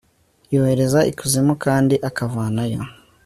[0.53, 2.81] yohereza ikuzimu kandi akavanayo